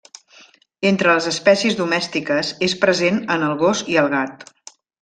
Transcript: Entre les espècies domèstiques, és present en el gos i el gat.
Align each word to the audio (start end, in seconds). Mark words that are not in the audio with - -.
Entre 0.91 1.11
les 1.11 1.27
espècies 1.31 1.77
domèstiques, 1.81 2.51
és 2.69 2.75
present 2.87 3.21
en 3.37 3.47
el 3.51 3.55
gos 3.63 3.85
i 3.95 4.01
el 4.05 4.11
gat. 4.19 4.47